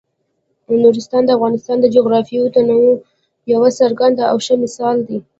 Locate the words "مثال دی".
4.63-5.17